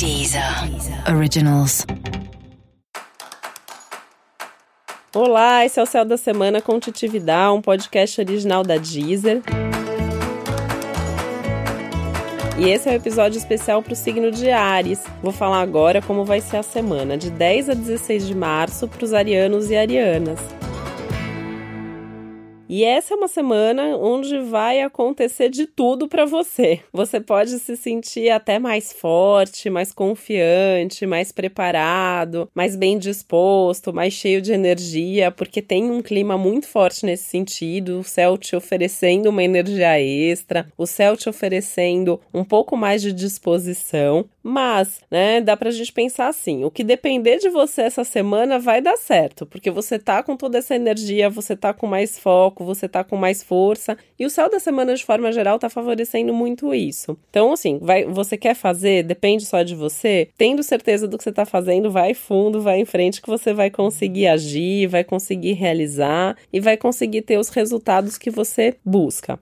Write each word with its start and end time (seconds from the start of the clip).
Deezer 0.00 0.42
Originals. 1.14 1.84
Olá, 5.14 5.66
esse 5.66 5.78
é 5.78 5.82
o 5.82 5.84
Céu 5.84 6.06
da 6.06 6.16
Semana 6.16 6.62
com 6.62 6.80
Titividade, 6.80 7.52
um 7.52 7.60
podcast 7.60 8.18
original 8.18 8.62
da 8.62 8.78
Deezer. 8.78 9.42
E 12.58 12.70
esse 12.70 12.88
é 12.88 12.92
o 12.92 12.94
um 12.94 12.96
episódio 12.96 13.36
especial 13.36 13.82
para 13.82 13.92
o 13.92 13.96
signo 13.96 14.30
de 14.30 14.50
Ares. 14.50 15.04
Vou 15.22 15.32
falar 15.32 15.60
agora 15.60 16.00
como 16.00 16.24
vai 16.24 16.40
ser 16.40 16.56
a 16.56 16.62
semana, 16.62 17.18
de 17.18 17.30
10 17.30 17.68
a 17.68 17.74
16 17.74 18.26
de 18.26 18.34
março, 18.34 18.88
para 18.88 19.04
os 19.04 19.12
arianos 19.12 19.70
e 19.70 19.76
arianas. 19.76 20.40
E 22.72 22.84
essa 22.84 23.14
é 23.14 23.16
uma 23.16 23.26
semana 23.26 23.96
onde 23.96 24.38
vai 24.38 24.80
acontecer 24.80 25.48
de 25.48 25.66
tudo 25.66 26.06
para 26.06 26.24
você. 26.24 26.78
Você 26.92 27.18
pode 27.18 27.58
se 27.58 27.76
sentir 27.76 28.30
até 28.30 28.60
mais 28.60 28.92
forte, 28.92 29.68
mais 29.68 29.90
confiante, 29.92 31.04
mais 31.04 31.32
preparado, 31.32 32.48
mais 32.54 32.76
bem 32.76 32.96
disposto, 32.96 33.92
mais 33.92 34.12
cheio 34.12 34.40
de 34.40 34.52
energia, 34.52 35.32
porque 35.32 35.60
tem 35.60 35.90
um 35.90 36.00
clima 36.00 36.38
muito 36.38 36.68
forte 36.68 37.04
nesse 37.04 37.24
sentido. 37.24 37.98
O 37.98 38.04
céu 38.04 38.38
te 38.38 38.54
oferecendo 38.54 39.30
uma 39.30 39.42
energia 39.42 40.00
extra, 40.00 40.68
o 40.78 40.86
céu 40.86 41.16
te 41.16 41.28
oferecendo 41.28 42.20
um 42.32 42.44
pouco 42.44 42.76
mais 42.76 43.02
de 43.02 43.12
disposição. 43.12 44.24
Mas, 44.42 45.00
né, 45.10 45.40
dá 45.40 45.56
pra 45.56 45.70
gente 45.70 45.92
pensar 45.92 46.28
assim: 46.28 46.64
o 46.64 46.70
que 46.70 46.82
depender 46.82 47.38
de 47.38 47.50
você 47.50 47.82
essa 47.82 48.04
semana 48.04 48.58
vai 48.58 48.80
dar 48.80 48.96
certo, 48.96 49.44
porque 49.44 49.70
você 49.70 49.98
tá 49.98 50.22
com 50.22 50.36
toda 50.36 50.58
essa 50.58 50.74
energia, 50.74 51.28
você 51.28 51.56
tá 51.56 51.72
com 51.72 51.86
mais 51.86 52.18
foco, 52.18 52.64
você 52.64 52.88
tá 52.88 53.04
com 53.04 53.16
mais 53.16 53.42
força, 53.42 53.96
e 54.18 54.24
o 54.24 54.30
céu 54.30 54.50
da 54.50 54.58
semana 54.58 54.94
de 54.94 55.04
forma 55.04 55.30
geral 55.32 55.58
tá 55.58 55.68
favorecendo 55.68 56.32
muito 56.32 56.74
isso. 56.74 57.18
Então, 57.30 57.52
assim, 57.52 57.78
vai, 57.80 58.04
você 58.04 58.36
quer 58.36 58.54
fazer, 58.54 59.02
depende 59.02 59.44
só 59.44 59.62
de 59.62 59.74
você, 59.74 60.28
tendo 60.38 60.62
certeza 60.62 61.06
do 61.06 61.18
que 61.18 61.24
você 61.24 61.32
tá 61.32 61.44
fazendo, 61.44 61.90
vai 61.90 62.14
fundo, 62.14 62.60
vai 62.60 62.80
em 62.80 62.84
frente 62.84 63.20
que 63.20 63.28
você 63.28 63.52
vai 63.52 63.70
conseguir 63.70 64.26
agir, 64.26 64.86
vai 64.86 65.04
conseguir 65.04 65.52
realizar 65.52 66.36
e 66.52 66.60
vai 66.60 66.76
conseguir 66.76 67.22
ter 67.22 67.38
os 67.38 67.50
resultados 67.50 68.16
que 68.16 68.30
você 68.30 68.76
busca. 68.84 69.38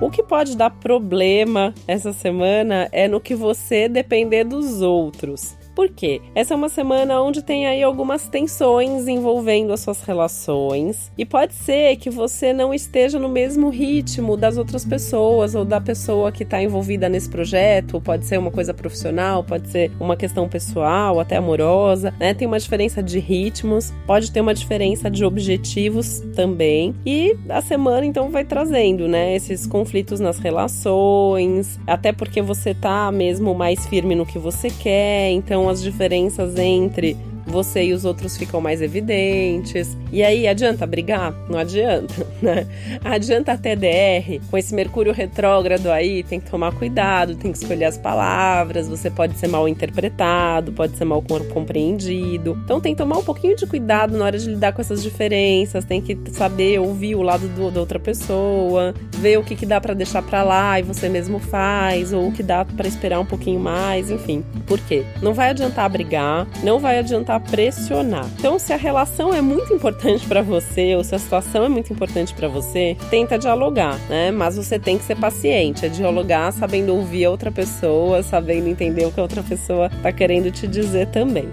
O 0.00 0.10
que 0.10 0.22
pode 0.22 0.56
dar 0.56 0.70
problema 0.70 1.74
essa 1.84 2.12
semana 2.12 2.88
é 2.92 3.08
no 3.08 3.20
que 3.20 3.34
você 3.34 3.88
depender 3.88 4.44
dos 4.44 4.80
outros. 4.80 5.57
Por 5.78 5.90
quê? 5.90 6.20
Essa 6.34 6.54
é 6.54 6.56
uma 6.56 6.68
semana 6.68 7.22
onde 7.22 7.40
tem 7.40 7.64
aí 7.68 7.84
algumas 7.84 8.26
tensões 8.26 9.06
envolvendo 9.06 9.72
as 9.72 9.78
suas 9.78 10.02
relações 10.02 11.12
e 11.16 11.24
pode 11.24 11.54
ser 11.54 11.94
que 11.98 12.10
você 12.10 12.52
não 12.52 12.74
esteja 12.74 13.16
no 13.16 13.28
mesmo 13.28 13.70
ritmo 13.70 14.36
das 14.36 14.58
outras 14.58 14.84
pessoas 14.84 15.54
ou 15.54 15.64
da 15.64 15.80
pessoa 15.80 16.32
que 16.32 16.42
está 16.42 16.60
envolvida 16.60 17.08
nesse 17.08 17.28
projeto. 17.28 18.00
Pode 18.00 18.26
ser 18.26 18.40
uma 18.40 18.50
coisa 18.50 18.74
profissional, 18.74 19.44
pode 19.44 19.68
ser 19.68 19.92
uma 20.00 20.16
questão 20.16 20.48
pessoal, 20.48 21.20
até 21.20 21.36
amorosa, 21.36 22.12
né? 22.18 22.34
Tem 22.34 22.48
uma 22.48 22.58
diferença 22.58 23.00
de 23.00 23.20
ritmos, 23.20 23.92
pode 24.04 24.32
ter 24.32 24.40
uma 24.40 24.54
diferença 24.54 25.08
de 25.08 25.24
objetivos 25.24 26.24
também. 26.34 26.92
E 27.06 27.36
a 27.48 27.60
semana 27.60 28.04
então 28.04 28.32
vai 28.32 28.44
trazendo, 28.44 29.06
né, 29.06 29.36
esses 29.36 29.64
conflitos 29.64 30.18
nas 30.18 30.40
relações, 30.40 31.78
até 31.86 32.10
porque 32.10 32.42
você 32.42 32.74
tá 32.74 33.12
mesmo 33.12 33.54
mais 33.54 33.86
firme 33.86 34.16
no 34.16 34.26
que 34.26 34.40
você 34.40 34.70
quer, 34.70 35.30
então 35.30 35.67
as 35.68 35.82
diferenças 35.82 36.56
entre 36.58 37.16
você 37.48 37.84
e 37.84 37.92
os 37.92 38.04
outros 38.04 38.36
ficam 38.36 38.60
mais 38.60 38.82
evidentes. 38.82 39.96
E 40.12 40.22
aí, 40.22 40.46
adianta 40.46 40.86
brigar? 40.86 41.34
Não 41.48 41.58
adianta, 41.58 42.14
né? 42.40 42.66
Adianta 43.02 43.52
a 43.52 43.56
TDR, 43.56 44.40
com 44.50 44.56
esse 44.56 44.74
Mercúrio 44.74 45.12
retrógrado 45.12 45.88
aí, 45.88 46.22
tem 46.22 46.38
que 46.38 46.50
tomar 46.50 46.72
cuidado, 46.74 47.34
tem 47.34 47.50
que 47.50 47.58
escolher 47.58 47.86
as 47.86 47.96
palavras, 47.96 48.88
você 48.88 49.10
pode 49.10 49.36
ser 49.38 49.48
mal 49.48 49.66
interpretado, 49.66 50.72
pode 50.72 50.96
ser 50.96 51.04
mal 51.04 51.22
compreendido. 51.52 52.58
Então 52.64 52.80
tem 52.80 52.94
que 52.94 52.98
tomar 52.98 53.18
um 53.18 53.24
pouquinho 53.24 53.56
de 53.56 53.66
cuidado 53.66 54.16
na 54.16 54.24
hora 54.24 54.38
de 54.38 54.48
lidar 54.48 54.72
com 54.72 54.80
essas 54.80 55.02
diferenças, 55.02 55.84
tem 55.84 56.00
que 56.00 56.16
saber 56.32 56.78
ouvir 56.78 57.14
o 57.14 57.22
lado 57.22 57.48
do, 57.48 57.70
da 57.70 57.80
outra 57.80 57.98
pessoa, 57.98 58.94
ver 59.18 59.38
o 59.38 59.42
que, 59.42 59.56
que 59.56 59.66
dá 59.66 59.80
para 59.80 59.94
deixar 59.94 60.22
para 60.22 60.42
lá 60.42 60.78
e 60.78 60.82
você 60.82 61.08
mesmo 61.08 61.38
faz, 61.38 62.12
ou 62.12 62.28
o 62.28 62.32
que 62.32 62.42
dá 62.42 62.64
para 62.64 62.86
esperar 62.86 63.20
um 63.20 63.26
pouquinho 63.26 63.60
mais, 63.60 64.10
enfim. 64.10 64.44
Por 64.66 64.78
quê? 64.80 65.04
Não 65.20 65.34
vai 65.34 65.50
adiantar 65.50 65.88
brigar, 65.90 66.46
não 66.62 66.78
vai 66.78 66.98
adiantar 66.98 67.40
pressionar. 67.40 68.26
Então, 68.38 68.58
se 68.58 68.72
a 68.72 68.76
relação 68.76 69.34
é 69.34 69.40
muito 69.40 69.72
importante 69.72 70.26
para 70.26 70.42
você 70.42 70.94
ou 70.94 71.04
se 71.04 71.14
a 71.14 71.18
situação 71.18 71.64
é 71.64 71.68
muito 71.68 71.92
importante 71.92 72.32
para 72.34 72.48
você, 72.48 72.96
tenta 73.10 73.38
dialogar, 73.38 73.98
né? 74.08 74.30
Mas 74.30 74.56
você 74.56 74.78
tem 74.78 74.96
que 74.96 75.04
ser 75.04 75.16
paciente, 75.16 75.84
é 75.84 75.88
dialogar 75.88 76.52
sabendo 76.52 76.94
ouvir 76.94 77.24
a 77.24 77.30
outra 77.30 77.50
pessoa, 77.50 78.22
sabendo 78.22 78.68
entender 78.68 79.06
o 79.06 79.12
que 79.12 79.20
a 79.20 79.22
outra 79.22 79.42
pessoa 79.42 79.90
tá 80.02 80.12
querendo 80.12 80.50
te 80.50 80.66
dizer 80.66 81.08
também. 81.08 81.48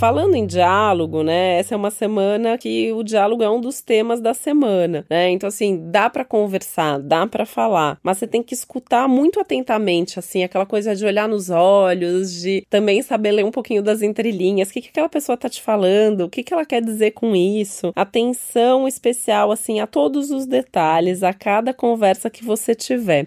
Falando 0.00 0.34
em 0.34 0.46
diálogo, 0.46 1.22
né? 1.22 1.58
Essa 1.58 1.74
é 1.74 1.76
uma 1.76 1.90
semana 1.90 2.56
que 2.56 2.90
o 2.90 3.02
diálogo 3.02 3.42
é 3.42 3.50
um 3.50 3.60
dos 3.60 3.82
temas 3.82 4.18
da 4.18 4.32
semana, 4.32 5.04
né? 5.10 5.28
Então 5.28 5.46
assim, 5.46 5.90
dá 5.90 6.08
para 6.08 6.24
conversar, 6.24 6.98
dá 6.98 7.26
para 7.26 7.44
falar, 7.44 7.98
mas 8.02 8.16
você 8.16 8.26
tem 8.26 8.42
que 8.42 8.54
escutar 8.54 9.06
muito 9.06 9.38
atentamente, 9.38 10.18
assim, 10.18 10.42
aquela 10.42 10.64
coisa 10.64 10.96
de 10.96 11.04
olhar 11.04 11.28
nos 11.28 11.50
olhos, 11.50 12.32
de 12.32 12.64
também 12.70 13.02
saber 13.02 13.32
ler 13.32 13.44
um 13.44 13.50
pouquinho 13.50 13.82
das 13.82 14.00
entrelinhas, 14.00 14.70
o 14.70 14.72
que, 14.72 14.80
que 14.80 14.88
aquela 14.88 15.06
pessoa 15.06 15.36
tá 15.36 15.50
te 15.50 15.60
falando, 15.60 16.22
o 16.22 16.30
que, 16.30 16.42
que 16.42 16.54
ela 16.54 16.64
quer 16.64 16.80
dizer 16.80 17.10
com 17.10 17.36
isso. 17.36 17.92
Atenção 17.94 18.88
especial, 18.88 19.52
assim, 19.52 19.80
a 19.80 19.86
todos 19.86 20.30
os 20.30 20.46
detalhes, 20.46 21.22
a 21.22 21.34
cada 21.34 21.74
conversa 21.74 22.30
que 22.30 22.42
você 22.42 22.74
tiver. 22.74 23.26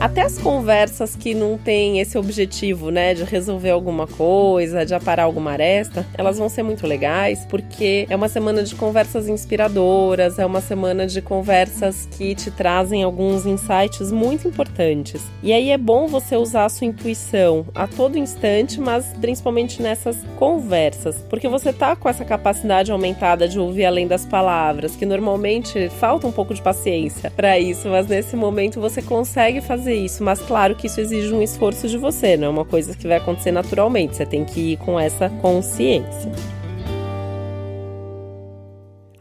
Até 0.00 0.22
as 0.22 0.36
conversas 0.36 1.16
que 1.16 1.34
não 1.34 1.56
têm 1.56 2.00
esse 2.00 2.18
objetivo, 2.18 2.90
né, 2.90 3.14
de 3.14 3.24
resolver 3.24 3.70
alguma 3.70 4.06
coisa, 4.06 4.84
de 4.84 4.94
aparar 4.94 5.22
alguma 5.22 5.52
aresta, 5.52 6.06
elas 6.18 6.36
vão 6.36 6.48
ser 6.48 6.62
muito 6.62 6.86
legais, 6.86 7.46
porque 7.48 8.06
é 8.10 8.16
uma 8.16 8.28
semana 8.28 8.62
de 8.62 8.74
conversas 8.74 9.28
inspiradoras, 9.28 10.38
é 10.38 10.44
uma 10.44 10.60
semana 10.60 11.06
de 11.06 11.22
conversas 11.22 12.06
que 12.10 12.34
te 12.34 12.50
trazem 12.50 13.02
alguns 13.02 13.46
insights 13.46 14.12
muito 14.12 14.46
importantes. 14.46 15.22
E 15.42 15.52
aí 15.52 15.70
é 15.70 15.78
bom 15.78 16.06
você 16.06 16.36
usar 16.36 16.66
a 16.66 16.68
sua 16.68 16.86
intuição 16.86 17.64
a 17.74 17.86
todo 17.86 18.18
instante, 18.18 18.80
mas 18.80 19.06
principalmente 19.20 19.80
nessas 19.80 20.18
conversas, 20.36 21.16
porque 21.30 21.48
você 21.48 21.72
tá 21.72 21.96
com 21.96 22.08
essa 22.08 22.24
capacidade 22.24 22.92
aumentada 22.92 23.48
de 23.48 23.58
ouvir 23.58 23.86
além 23.86 24.06
das 24.06 24.26
palavras, 24.26 24.96
que 24.96 25.06
normalmente 25.06 25.88
falta 26.00 26.26
um 26.26 26.32
pouco 26.32 26.52
de 26.52 26.60
paciência 26.60 27.30
para 27.30 27.58
isso, 27.58 27.88
mas 27.88 28.06
nesse 28.06 28.36
momento 28.36 28.80
você 28.80 29.00
consegue 29.00 29.60
fazer 29.60 29.93
fazer 29.94 29.96
isso, 29.96 30.24
mas 30.24 30.40
claro 30.40 30.74
que 30.74 30.86
isso 30.86 31.00
exige 31.00 31.32
um 31.32 31.42
esforço 31.42 31.88
de 31.88 31.96
você, 31.96 32.36
não 32.36 32.48
é 32.48 32.50
uma 32.50 32.64
coisa 32.64 32.94
que 32.94 33.06
vai 33.06 33.16
acontecer 33.16 33.52
naturalmente, 33.52 34.16
você 34.16 34.26
tem 34.26 34.44
que 34.44 34.72
ir 34.72 34.76
com 34.78 34.98
essa 34.98 35.28
consciência. 35.28 36.32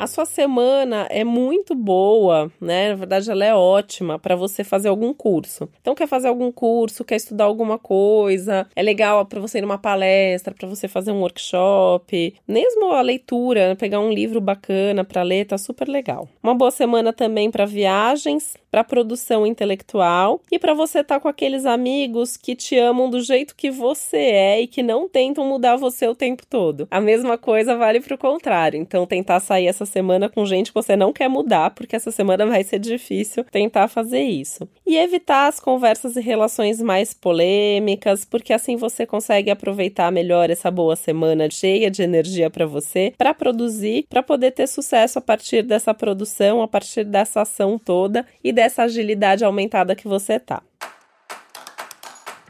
A 0.04 0.08
sua 0.08 0.26
semana 0.26 1.08
é 1.10 1.24
muito 1.24 1.74
boa, 1.74 2.52
né? 2.60 2.90
Na 2.90 2.96
verdade, 2.96 3.32
ela 3.32 3.46
é 3.46 3.56
ótima 3.56 4.20
para 4.20 4.36
você 4.36 4.62
fazer 4.62 4.90
algum 4.90 5.14
curso. 5.14 5.70
Então, 5.80 5.96
quer 5.96 6.10
fazer 6.10 6.28
algum 6.28 6.52
curso, 6.52 7.06
quer 7.06 7.16
estudar 7.16 7.46
alguma 7.46 7.80
coisa, 7.80 8.68
é 8.76 8.82
legal 8.82 9.26
para 9.26 9.40
você 9.40 9.60
ir 9.60 9.62
numa 9.62 9.78
palestra, 9.78 10.54
para 10.54 10.68
você 10.68 10.90
fazer 10.90 11.14
um 11.14 11.22
workshop, 11.22 12.36
mesmo 12.46 12.92
a 12.92 13.00
leitura, 13.00 13.78
pegar 13.80 14.02
um 14.02 14.12
livro 14.12 14.42
bacana 14.42 15.06
para 15.06 15.24
ler, 15.24 15.46
tá 15.46 15.58
super 15.58 15.88
legal. 15.88 16.28
Uma 16.44 16.54
boa 16.54 16.70
semana 16.70 17.14
também 17.14 17.50
para 17.50 17.66
viagens, 17.66 18.58
para 18.70 18.84
produção 18.84 19.48
intelectual 19.48 20.42
e 20.52 20.60
para 20.60 20.74
você 20.74 21.00
estar 21.00 21.16
tá 21.16 21.22
com 21.22 21.30
aqueles 21.30 21.64
amigos 21.64 22.36
que 22.36 22.56
te 22.56 22.76
amam 22.76 23.10
do 23.10 23.22
jeito 23.22 23.56
que 23.56 23.72
você 23.72 24.18
é 24.18 24.62
e 24.62 24.68
que 24.68 24.84
não 24.84 25.08
tentam 25.08 25.46
mudar 25.46 25.78
você 25.78 26.08
o 26.08 26.16
tempo 26.16 26.44
todo. 26.46 26.90
A 26.92 27.00
mesma 27.00 27.38
coisa 27.38 27.78
vale 27.78 28.02
para 28.02 28.16
o 28.16 28.18
contrário. 28.18 28.78
Então, 28.78 29.06
tentar 29.06 29.40
sair 29.40 29.68
essa 29.68 29.86
semana 29.94 30.28
com 30.28 30.46
gente 30.46 30.72
que 30.72 30.76
você 30.76 30.96
não 30.96 31.14
quer 31.14 31.30
mudar, 31.30 31.72
porque 31.72 31.96
essa 31.96 32.12
semana 32.12 32.46
vai 32.46 32.64
ser 32.64 32.80
difícil 32.80 33.44
tentar 33.46 33.88
fazer 33.88 34.22
isso. 34.22 34.68
E 34.86 34.98
evitar 34.98 35.48
as 35.48 35.60
conversas 35.60 36.16
e 36.16 36.22
relações 36.22 36.82
mais 36.82 37.14
polêmicas, 37.14 38.26
porque 38.26 38.52
assim 38.52 38.76
você 38.76 39.06
consegue 39.06 39.52
aproveitar 39.52 40.12
melhor 40.12 40.50
essa 40.50 40.72
boa 40.72 40.96
semana 40.96 41.50
cheia 41.50 41.92
de 41.92 42.02
energia 42.02 42.50
para 42.50 42.66
você, 42.66 43.14
para 43.18 43.34
produzir, 43.34 44.06
para 44.10 44.24
poder 44.24 44.52
ter 44.52 44.68
sucesso 44.68 45.20
a 45.20 45.22
partir 45.22 45.62
dessa 45.62 45.94
produção, 45.94 46.62
a 46.62 46.68
partir 46.68 47.04
dessa 47.04 47.42
ação 47.42 47.78
toda 47.78 48.26
e 48.44 48.52
dessa 48.52 48.84
agilidade 48.84 49.46
aumentada 49.46 49.96
que 49.96 50.08
você 50.08 50.40
tá. 50.40 50.64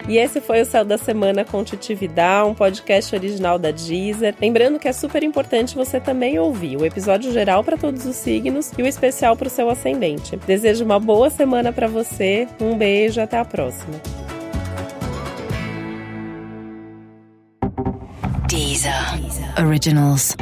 E 0.08 0.18
esse 0.18 0.42
foi 0.42 0.62
o 0.62 0.66
Céu 0.66 0.84
da 0.84 0.98
Semana 0.98 1.46
com 1.46 1.64
Titividade, 1.64 2.50
um 2.50 2.54
podcast 2.54 3.16
original 3.16 3.58
da 3.58 3.72
Deezer. 3.72 4.36
Lembrando 4.40 4.80
que 4.80 4.88
é 4.88 4.94
super 4.94 5.24
importante 5.24 5.76
você 5.76 6.00
também 6.00 6.38
ouvir 6.38 6.78
o 6.78 6.86
episódio 6.86 7.32
geral 7.32 7.64
para 7.64 7.78
todos 7.78 8.06
os 8.06 8.16
signos 8.16 8.72
e 8.78 8.84
o 8.84 8.88
especial 8.88 9.36
para 9.36 9.48
o 9.48 9.52
seu 9.52 9.70
ascendente. 9.70 10.36
Desejo 10.38 10.84
uma 10.84 11.00
boa 11.00 11.30
semana 11.30 11.72
para 11.72 11.88
você, 11.88 12.48
um 12.60 12.78
beijo, 12.78 13.22
até 13.22 13.38
a 13.38 13.46
próxima. 13.46 13.94
Deezer. 18.48 18.94
Originals. 19.58 20.36